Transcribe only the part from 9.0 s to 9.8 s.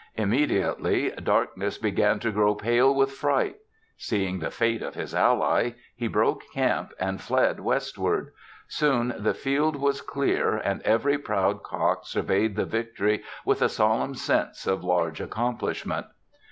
the field